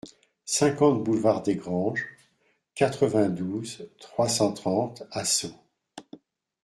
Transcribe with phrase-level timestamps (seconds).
[0.47, 2.07] cinquante boulevard Desgranges,
[2.73, 5.53] quatre-vingt-douze, trois cent trente à Sceaux